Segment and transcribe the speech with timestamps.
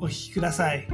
[0.00, 0.86] お聞きください。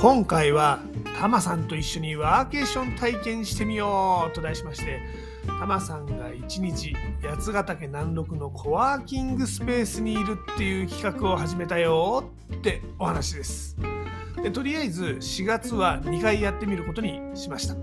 [0.00, 0.80] 今回は
[1.18, 5.02] タマさんと一緒にワーケーション体験してみようと題しまして
[5.46, 13.76] タマさんが一日八ヶ岳南麓のコワーキングスペースにいるっていう企画を始めたよってお話です。
[14.42, 17.74] でとりあえず4月は2回やってみることにしました。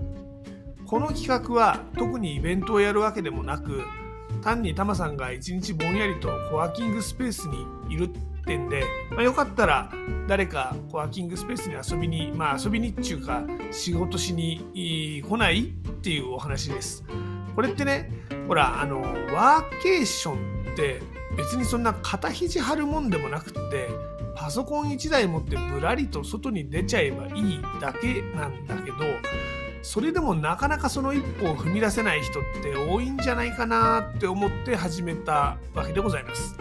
[0.86, 3.82] この企画は特にイベントをやるわけでもなく
[4.42, 8.08] 単にタマさんが一日ぼんやりとコワーキングスペースにいるっ
[8.44, 9.92] てんで、まあ、よかったら
[10.26, 15.66] 誰かコワーキングスペースに遊びにまあ遊びにっていうか仕事しに来ないっ
[16.00, 17.04] ていうお話です。
[17.54, 18.10] これってね
[18.46, 21.02] ほらあのワーケーションって
[21.36, 23.90] 別にそんな肩肘張るもんでもなくって
[24.38, 28.96] パソコン1台持ってぶらりと外に出ちゃえばいいだけなんだけど
[29.82, 36.56] それでもなかなかその一歩を踏み出せない人って多いんじゃないかなって思って始めたわけでございます。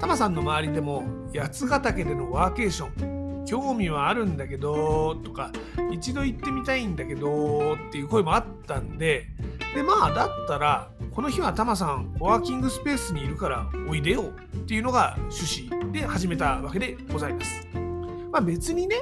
[0.00, 5.52] タマさんの周りでも八ヶ岳でのワーケーション興味はあるんだけどとか
[5.92, 9.26] 一度行ってみたいんだけどっていう声もあったんで
[9.74, 17.66] でまあだったらこの日はタマさんコワーキングスペースにいるからおいでよっていうのが趣旨で始めたわけでございます。
[18.30, 18.96] まあ、別にね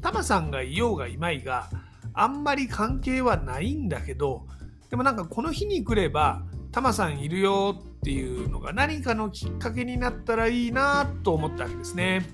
[0.00, 1.68] タマさんがいようがいまいが
[2.12, 4.46] あんまり関係はないんだけど
[4.90, 12.26] でもなんかこの日に来ればタマさんいるよっていうのが何かのきっかけになったらいいなと思ったわけですね。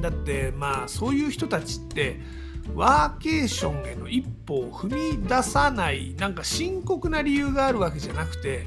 [0.00, 2.20] だってまあそういう人たちって
[2.74, 8.66] ワーケーションへの一歩を踏み出さないなんか深刻な理由があるわけじゃなくて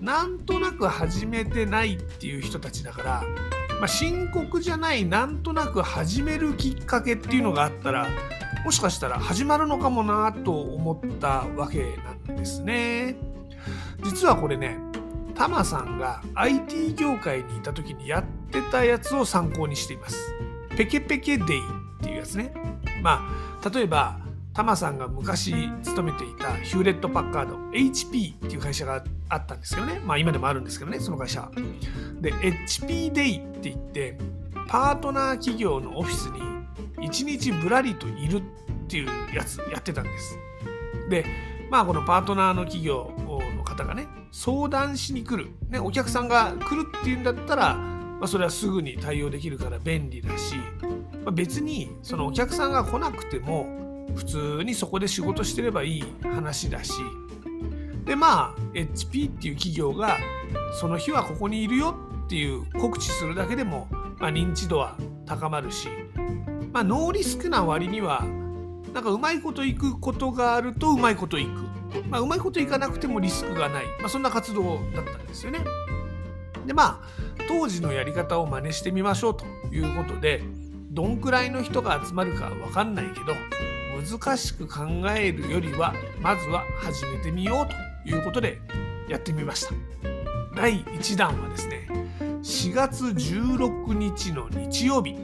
[0.00, 3.24] なんとなく始めてないっていう人たちだから、
[3.78, 8.06] まあ、深刻じゃないなんとなく始めるきっかけっていうのがあったら
[8.64, 13.16] もしかしたら始まるのかもなと思ったわけなんですね。
[14.04, 14.78] 実はこれね
[15.34, 20.34] タマさんが IT 業界にいた時にやってたやつを参考にしています。
[20.76, 22.52] ペケペケデイっていうやつね。
[23.02, 23.28] ま
[23.62, 24.18] あ例えば
[24.54, 30.00] タマさんが昔勤めていたヒューレット・パッカード HP っていう会社があったんですけどね。
[30.04, 31.48] まあ今でもあるんですけどねその会社。
[32.20, 34.18] で HP デイって言って
[34.66, 36.40] パートナー企業のオフィスに
[37.08, 38.42] 1日ぶらりといるっ
[38.88, 40.38] ていうやつやってたんです。
[41.08, 41.24] で
[41.70, 43.12] まあこのパートナーの企業
[43.56, 47.78] の方がね相談しに来る、ね、お客さんが来るっていうんだったら、
[48.18, 50.56] まあ、それはすぐに対応できるから便利だし、
[51.24, 56.92] まあ、別にそのお客さんが来なくても普通にそこで仕事してればいい話だし。
[58.04, 60.16] でまあ HP っていう企業が
[60.80, 63.86] その日はここにいるよっていう告知するだけでも、
[64.18, 64.96] まあ、認知度は
[65.26, 65.88] 高まるし、
[66.72, 68.24] まあ、ノーリスクな割には
[68.94, 71.48] なんかうまいこといくことがあるとうまいこといく、
[72.08, 75.60] まあ、うまいこといかなくてもリスクがない、まあ、そんな活動だったんですよね。
[76.64, 79.44] でまあ当時のやり方を真似してみましょうと
[79.74, 80.42] いうことで
[80.90, 83.34] どんくらいの人が集まるか分かんないけど
[84.18, 84.84] 難しく考
[85.16, 87.66] えるよりはまずは始めてみよう
[88.04, 88.60] ということで
[89.08, 89.74] やってみました。
[90.54, 91.88] 第1弾はですね
[92.42, 95.16] 4月16日の日曜日。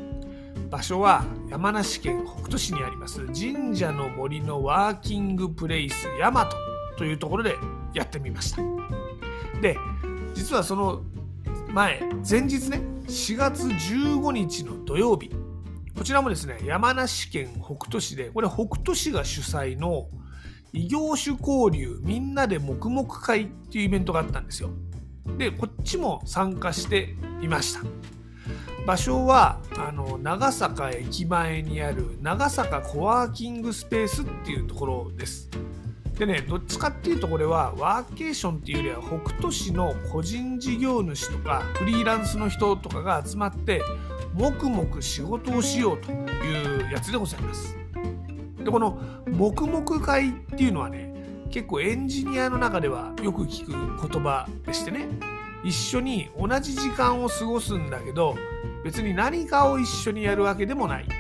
[0.71, 6.51] 場所は山梨県北杜市にあります神社の森のワーキングプレイス大和
[6.97, 7.55] というところで
[7.93, 8.63] やってみました。
[9.61, 9.79] で
[10.35, 11.03] 実はその
[11.75, 15.33] 前前日ね4月15日の土曜日
[15.97, 20.09] こちらもですね、山梨県北杜市で、これ北杜市が主催の
[20.73, 24.71] 異業種交流みんなで黙々会っていうイベントがあったんですよ。
[25.39, 27.81] で、こっちも参加していました。
[28.87, 35.49] 場所はあの長坂駅前にある長坂コワーキングスペースっていうところです。
[36.19, 43.83] でね、どっちかっていうとこれはワーケーションっていうよりは北斗市の個人事業主とかフリーランスの人とかが集まって
[44.33, 47.77] 黙々仕事をしようというやつでございます。
[48.65, 51.13] でこの黙々会っていうのはね
[51.51, 53.73] 結構エンジニアの中ではよく聞く
[54.09, 55.09] 言葉でしてね
[55.65, 58.37] 一緒に同じ時間を過ごすんだけど
[58.85, 61.15] 別に何かを一緒にやるわけでもない、ね、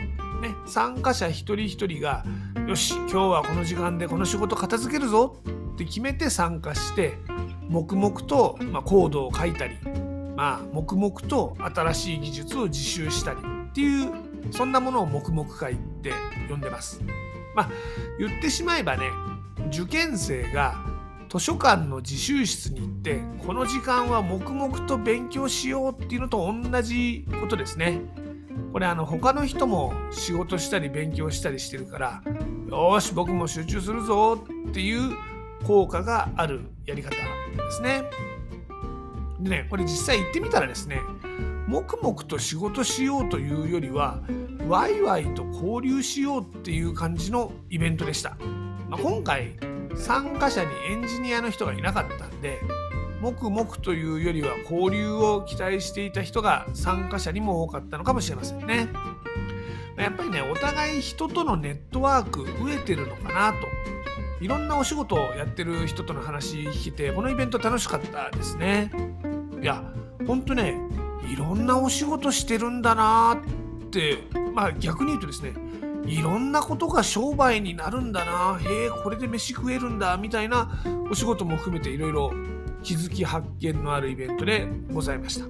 [0.67, 2.25] 参加者一人一人が
[2.66, 5.37] よし今日はこの時間でこの仕事片付けるぞ
[5.75, 7.19] って決めて参加して
[7.69, 9.76] 黙々と、まあ、コードを書いたり、
[10.34, 14.11] まあ、黙々と新しい技術を自習したりっていう
[14.50, 16.12] そんなものを黙々会って
[16.49, 17.02] 呼んでます。
[17.55, 17.70] まあ
[18.19, 19.11] 言ってしまえばね
[19.69, 20.75] 受験生が
[21.28, 28.00] 図書館の自習室に行ってこの時間は黙々と勉強しようっていうのと同じことですね。
[28.72, 32.22] これあの他の人も仕事したり勉強したりしてるから
[32.68, 35.16] よし僕も集中するぞっていう
[35.64, 37.16] 効果があるやり方で
[37.70, 38.02] すね。
[39.40, 41.00] でねこれ実際行ってみたらですね
[41.68, 44.20] 黙々と仕事しようというよりは
[44.68, 48.36] ワイワイと交流しようっていう感じのイベントでした。
[48.88, 49.56] まあ、今回
[49.96, 52.60] 参加者にエンジニアの人がいなかったんで
[53.25, 58.91] 黙々というよりは交流を期待していた人が参加者にも多かったのかもしれませんね。
[59.97, 63.67] やっぱりねお互い人とのネットワーク増えてるのかなと
[64.44, 68.91] いろんなお仕事をやってる人との話聞いてこのイベント楽しかったですね。
[69.62, 69.82] いや
[70.26, 70.76] ほんとね
[71.26, 73.41] いろんなお仕事してるんだな
[73.87, 74.19] って
[74.55, 75.55] まあ逆に言うとですね
[76.06, 82.53] いろんなことが商売になるんだなへえこれで飯食えるんだみたいなお仕事も含めていろいろ
[82.84, 85.46] 気づき発見のあるイベントでございました。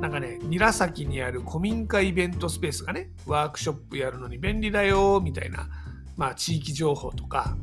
[0.00, 5.68] なんかね、韮崎にある古民家イベントスペースがね、ワークショップやるのに便利だよ、みたいな、
[6.16, 7.56] まあ、地域情報とか、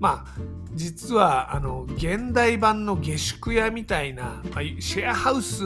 [0.00, 0.40] まあ、
[0.74, 5.62] 実は、あの、現代版の下宿屋みたいな、まあ、シェアハウス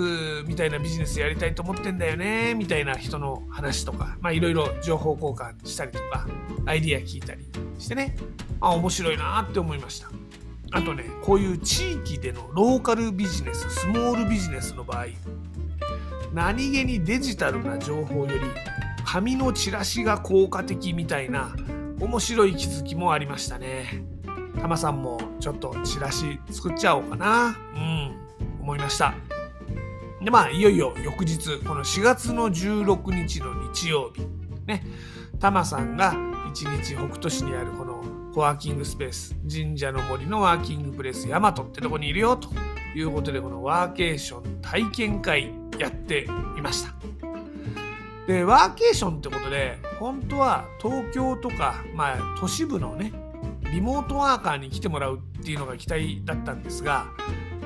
[0.46, 6.26] みたいなビジネスやりたいと思ってんだよね、みたいな人の話とか、まあ、いろいろ情報交換したりとか、
[6.66, 7.46] アイディア聞いたり
[7.78, 8.16] してね、
[8.60, 10.10] あ、面白いなって思いました。
[10.70, 15.06] あとねこういう地域でのローカルビジネススモールビジネスの場合
[16.32, 18.40] 何気にデジタルな情報より
[19.04, 21.54] 紙のチラシが効果的みたいな
[22.00, 24.04] 面白い気づきもありましたね。
[24.60, 27.56] タマさんもちょっとチラシ作っちゃおうかな。
[27.74, 28.16] うん、
[28.60, 29.14] 思いました。
[30.22, 34.26] で、まあ、いよいよ翌日、この4月の16日の日曜日、
[34.66, 34.84] ね、
[35.40, 36.14] タマさんが
[36.50, 37.97] 一日北斗市にあるこの
[38.34, 42.50] コワーキングスペース神社の森のワーキングプレスヤマトってとこにいるよと
[42.94, 46.94] いうことでこのワーケーション体験会やっていました。
[48.26, 53.12] でワーケーションってことで本当は東京とか、まあ、都市部のね
[53.72, 57.06] リモートワーカーに来てもらうっていうのが期待だったんですが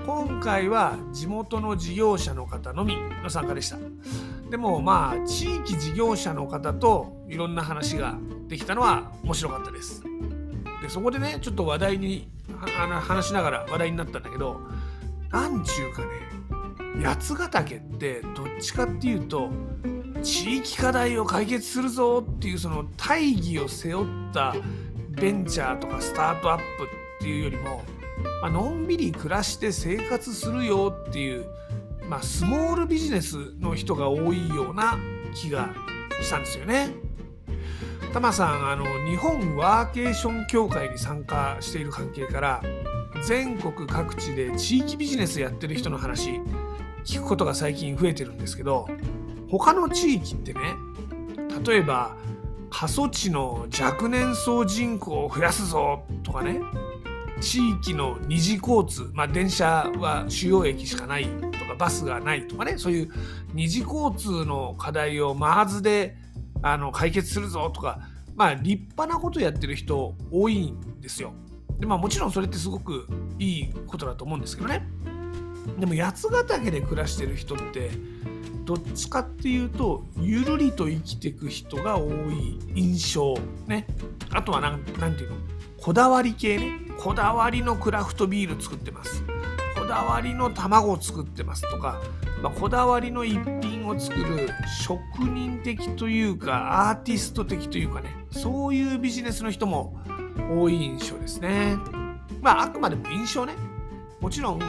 [0.06, 3.78] 今回は地元の事業者の方のみの参加でした。
[4.50, 8.16] でもまあ地域事業者の方といろんな話が
[8.48, 10.02] できたのは面白かったです。
[10.92, 12.28] そこでねちょっと話題に
[12.60, 14.60] 話しながら話題になったんだけど
[15.30, 19.48] なんちゅうかね八ヶ岳ってどっちかっていうと
[20.22, 24.54] 地域課題を解決するぞっていうその大義を背負った
[25.08, 26.86] ベンチャーとかスタートアップっ
[27.20, 27.82] ていうよりも、
[28.42, 31.46] まあのんびり暮らして生活するよっていう、
[32.06, 34.98] まあ、スモールビジネスの人が多いような
[35.34, 35.74] 気が
[36.20, 36.90] したんですよね。
[38.12, 42.62] タマさんあの日本ワーケーション協会に参加している関係から
[43.24, 46.42] 全国各地で地域ビジネスやってる人の話
[47.06, 48.86] 聞くことが最近増えてるんですけど
[49.48, 50.60] 他の地域ってね
[51.66, 52.14] 例えば
[52.69, 56.60] 過疎地の若年層人口を増やすぞとかね
[57.40, 63.10] 地域の二次交通、まあ、電車は主要駅しかないとかバスがないとかねそういう
[63.54, 66.16] 二次交通の課題をまずで
[66.62, 68.00] あの解決するぞとか、
[68.34, 71.34] まあ、立派なことやってる人多いんですよ。
[71.78, 74.86] でまあ、もちろんそれってすごくいいことだと思うんですけどね。
[75.78, 77.90] でも八ヶ岳で暮らしてる人って
[78.64, 83.34] どっちかっていうとゆるりと生きていく人が多い印象
[83.66, 83.86] ね
[84.31, 85.36] あとは何ていうの？
[85.81, 89.24] こだわり系ねこだわりのクラフトビール作ってます
[89.93, 92.01] だわりの卵を作ってますとか、
[92.43, 94.49] まあ、こだわりの一品を作る
[94.82, 100.01] 職人的というかアーティスト的というかねそういうビジネスの人も
[100.51, 101.77] 多い印象ですね。
[102.41, 103.53] まああくまでも印象ね。
[104.19, 104.61] もちろん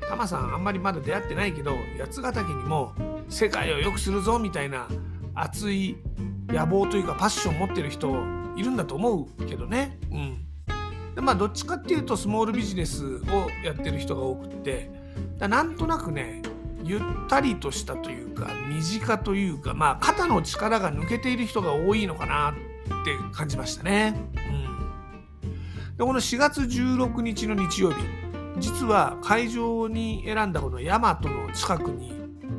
[0.00, 2.92] タマさんあんまりまだ出会ってないけど八ヶ岳にも
[3.28, 4.88] 世界を良くするぞみたいな
[5.34, 5.96] 熱い
[6.48, 8.08] 野望というかパッション持ってる人
[8.56, 9.96] いるんだと思うけどね。
[10.10, 10.51] うん。
[11.14, 14.90] でまあどっちかっていうとスモールビジネスをやってる人が多くって
[15.38, 16.42] なんとなくね
[16.84, 22.54] ゆったりとしたというか身近というかまあ肩の力が抜けている人が多いのかなっ
[23.04, 24.14] て感じましたね。
[25.42, 28.02] うん、でこの4月16日の日曜日
[28.58, 32.12] 実は会場に選んだこの大和の近くに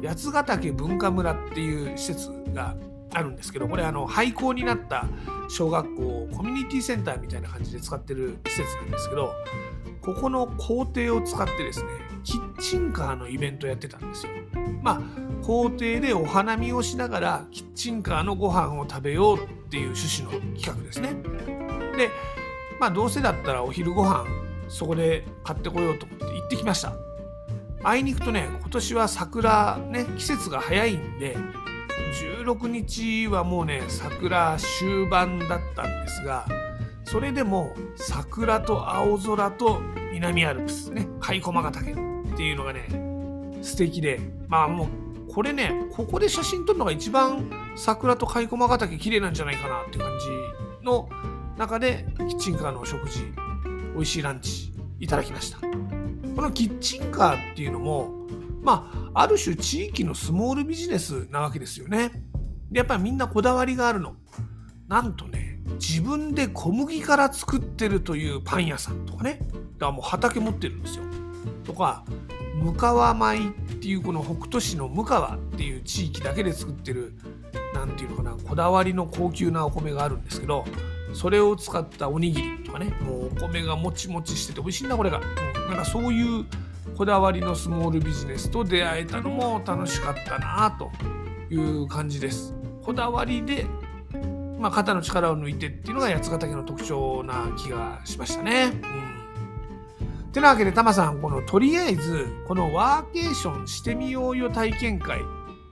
[0.03, 2.75] 八ヶ岳文化村っていう施設が
[3.13, 5.05] あるんですけどこれあの廃校になった
[5.47, 9.33] 小学校コミュニティセンターみたいな感じで使ってる施設なんですけど
[10.01, 11.89] ここの校庭を使ってですね
[12.23, 14.31] キッチンカーのイベントやってたんですよ。
[14.81, 15.01] まあ
[15.45, 21.13] 校庭でお花見をしながらキッチンカーのご飯を食べようっていう趣旨の企画ですね。
[21.97, 22.09] で
[22.79, 24.25] まあどうせだったらお昼ご飯
[24.69, 26.93] そこで買ってこようと思って行ってきました。
[27.83, 31.37] あいにくとね今年は桜ね季節が早いんで
[32.43, 36.45] 16日はもうね桜終盤だったんですが
[37.05, 39.81] それでも桜と青空と
[40.11, 41.95] 南アルプスね甲斐駒ヶ岳っ
[42.35, 42.87] ていうのがね
[43.61, 44.85] 素敵でまあも
[45.29, 51.09] うこれねここで写真撮るのが一番桜と甲斐駒ヶ岳綺麗なんじゃないかなって感じの
[51.57, 53.21] 中でキッチンカーのお食事
[53.93, 55.59] 美味しいランチいただきました。
[55.59, 58.22] このキッチンカーっていうのも
[58.63, 62.11] まあある種地域のスモールビジネスなわけですよね。
[62.71, 64.15] でやっぱりみんなこだわりがあるの。
[64.87, 69.39] なんとね自分で小麦から作ってるというパン屋さんとかね。
[69.51, 71.03] だからもう畑持ってるんですよ。
[71.63, 72.03] とか
[72.55, 77.13] 向川米っていうこの北斗市の向川っていう地域だけで作ってる
[77.73, 80.63] 何ていうのかなこだわりの高級なお米があるんですけど
[81.13, 86.45] それを使ったおにぎりとかねもうお米がもちもちしてて美味しいんだこれが、うん、なんかそういう
[87.03, 90.89] こだわりのスモールビジネスと出会えたのも楽しかったなと
[91.53, 92.53] いう感じです。
[92.81, 93.65] こだわりで、
[94.57, 98.71] まあ、肩の力を抜いてっていうのが八ヶ岳の特徴な気がしましたね。
[99.99, 100.31] うん。
[100.31, 105.19] てなわけでタマさんこのとりあえずこのワーケーションしてみようよ体験会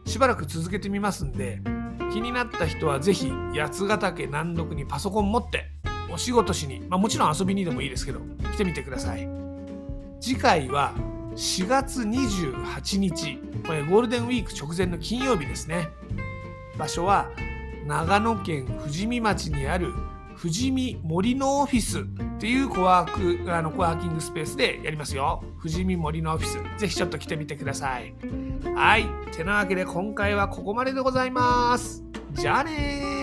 [0.05, 1.61] しばらく続けてみますんで
[2.11, 5.71] 気になった人は是非八ヶ岳南麓にパソコン持って
[6.11, 8.19] お仕事しに、まあ、もちろん遊びにでもいいですけど
[8.51, 9.41] 来てみてください。
[10.21, 10.93] 次回は
[11.35, 15.89] 4月28日これゴールデンウィーク直前の金曜日ですね
[16.77, 17.29] 場所は
[17.85, 19.93] 長野県富士見町にある
[20.41, 22.03] 富士見森のオフィスっ
[22.39, 25.43] ていうコワークあのコワーキングスペースでやりますよ。
[25.59, 26.79] 富士見森のオフィス。
[26.79, 28.15] ぜひちょっと来てみてください。
[28.73, 29.05] はい。
[29.31, 32.03] てなわけで今回はここまででございます。
[32.33, 33.20] じゃあね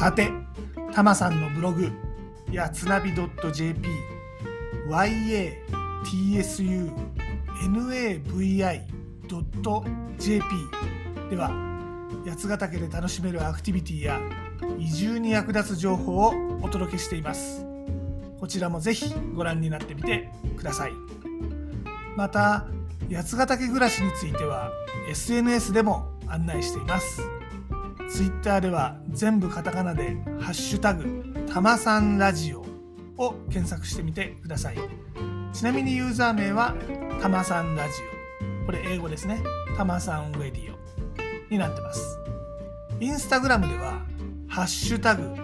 [0.00, 0.32] さて、
[0.94, 1.92] たまさんのブログ
[2.50, 3.86] やつなび .jp
[4.88, 5.28] yatsunavi.jp
[11.28, 11.50] では
[12.26, 14.18] 八ヶ岳で楽しめるアクティビティや
[14.78, 17.66] 移住に役立つ情報をお届けしています。
[18.40, 20.92] こちらもぜひご覧になってみてください。
[22.16, 22.64] また
[23.12, 24.72] 八ヶ岳暮らしについては
[25.10, 27.20] SNS でも案内しています。
[28.10, 32.66] Twitter では全部カタカナで「ハッシュタグたまさんラジオ」
[33.16, 34.78] を検索してみてください。
[35.52, 36.74] ちなみにユーザー名は
[37.20, 37.94] たまさんラジ
[38.62, 38.66] オ。
[38.66, 39.42] これ英語ですね。
[39.76, 40.78] たまさんウェディオ
[41.50, 42.18] になってます。
[43.00, 44.02] インスタグラムでは
[44.48, 45.34] ハッシュタグ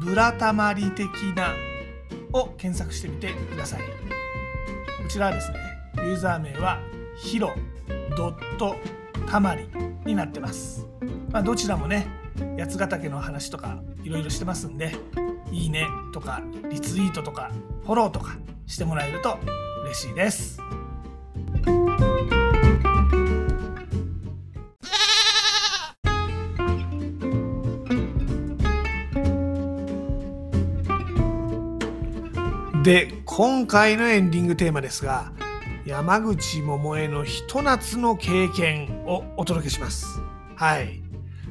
[0.00, 1.54] ブラタマリ的な
[2.32, 3.80] を検索してみてください。
[3.80, 3.84] こ
[5.08, 5.58] ちらはですね
[5.98, 6.80] ユーザー名は
[7.16, 7.52] ヒロ
[8.16, 8.76] ドット
[9.30, 9.68] たまり
[10.04, 10.86] になってます、
[11.36, 12.06] まあ、どちらもね
[12.58, 14.96] 八ヶ岳の話とかいろいろしてますんで
[15.52, 16.40] いいねとか
[16.70, 17.52] リツイートとか
[17.84, 19.38] フォローとかしてもらえると
[19.84, 20.58] 嬉しいです。
[32.82, 35.32] で今回のエンディングテーマですが
[35.84, 40.18] 山口百恵のひと夏の経験をお届けします
[40.54, 41.05] はい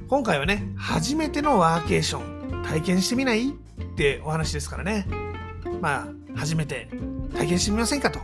[0.07, 3.49] 今回はね初めてのワーケーション体験してみない？
[3.49, 3.53] っ
[3.95, 5.07] てお話ですからね。
[5.81, 6.89] まあ、初めて
[7.33, 8.19] 体験してみませんかと。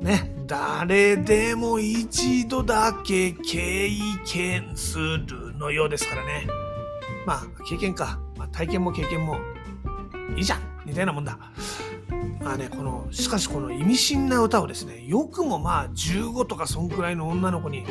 [0.00, 3.90] ね、誰でも一度だけ経
[4.24, 6.46] 験するのようですからね。
[7.26, 8.18] まあ、経験か。
[8.36, 9.38] まあ、体験も経験も
[10.36, 11.38] いいじゃんみたいなもんだ。
[12.42, 17.84] まあね、この、しかしこの意味深な歌をですね、よくもまあ15とかそんくらいの女の子に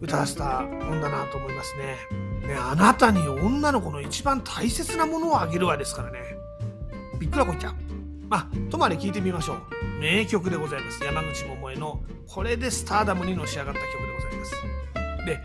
[0.00, 2.31] 歌わせたもんだなと思いますね。
[2.46, 6.18] ね、あなたに女の子の一番大切なものをあげるわですからね。
[7.18, 7.74] びっくらこいちゃう。
[8.28, 10.00] まあ、とまで聞いてみましょう。
[10.00, 11.04] 名曲でございます。
[11.04, 14.54] 山口百恵のこれでスターダムにのし上がった曲でございます。
[15.26, 15.40] で、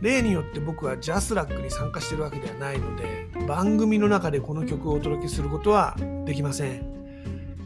[0.00, 6.98] 例によって僕はジャスラックに参加してるわけではないので、番組の中でこの曲をお届けすることはできません。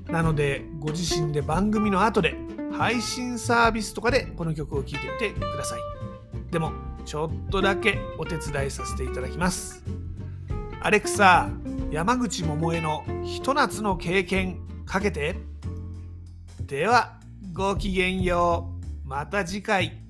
[0.07, 2.37] なので、ご自身で番組の後で
[2.73, 5.81] 配信サービスとかでこの曲を聴いてみてください。
[6.50, 6.73] でも、
[7.04, 9.82] ちょっとだけお手伝いさせていただきます。
[10.80, 11.49] アレクサ、
[11.90, 15.37] 山口百恵のひと夏の経験かけて
[16.61, 17.18] では
[17.52, 18.73] ごきげんよ
[19.04, 20.01] うまた次回。